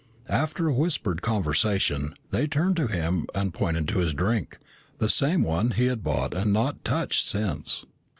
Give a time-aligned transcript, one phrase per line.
[0.29, 4.57] After a whispered conversation, they turned to him and pointed to his drink,
[4.97, 7.85] the same one he had bought and had not touched since.